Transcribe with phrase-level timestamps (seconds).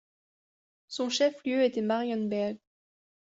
[0.87, 2.57] Son chef lieu était Marienberg.